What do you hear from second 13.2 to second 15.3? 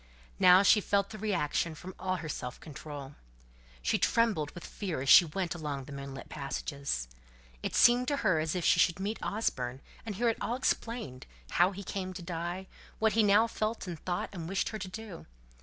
now felt and thought and wished her to do.